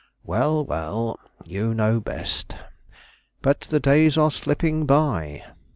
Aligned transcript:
"Well, 0.23 0.65
well; 0.65 1.19
you 1.45 1.75
know 1.75 1.99
best. 1.99 2.55
But 3.43 3.59
the 3.61 3.79
days 3.79 4.17
are 4.17 4.31
slipping 4.31 4.87
by. 4.87 5.43